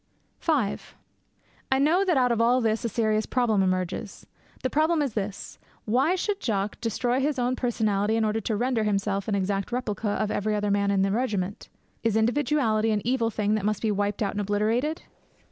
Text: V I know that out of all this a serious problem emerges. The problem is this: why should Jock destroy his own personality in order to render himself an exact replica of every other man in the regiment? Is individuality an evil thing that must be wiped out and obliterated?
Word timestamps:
V 0.41 0.51
I 1.71 1.77
know 1.77 2.03
that 2.03 2.17
out 2.17 2.31
of 2.31 2.41
all 2.41 2.59
this 2.59 2.83
a 2.83 2.89
serious 2.89 3.27
problem 3.27 3.61
emerges. 3.61 4.25
The 4.63 4.69
problem 4.71 4.99
is 4.99 5.13
this: 5.13 5.59
why 5.85 6.15
should 6.15 6.39
Jock 6.39 6.81
destroy 6.81 7.19
his 7.19 7.37
own 7.37 7.55
personality 7.55 8.15
in 8.15 8.25
order 8.25 8.41
to 8.41 8.55
render 8.55 8.83
himself 8.83 9.27
an 9.27 9.35
exact 9.35 9.71
replica 9.71 10.09
of 10.09 10.31
every 10.31 10.55
other 10.55 10.71
man 10.71 10.89
in 10.89 11.03
the 11.03 11.11
regiment? 11.11 11.69
Is 12.01 12.15
individuality 12.15 12.89
an 12.89 13.05
evil 13.05 13.29
thing 13.29 13.53
that 13.53 13.63
must 13.63 13.83
be 13.83 13.91
wiped 13.91 14.23
out 14.23 14.31
and 14.31 14.41
obliterated? 14.41 15.03